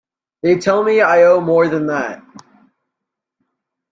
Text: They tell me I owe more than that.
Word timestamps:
They 0.41 0.57
tell 0.57 0.83
me 0.83 0.99
I 1.01 1.21
owe 1.25 1.39
more 1.41 1.67
than 1.67 1.85
that. 1.85 2.23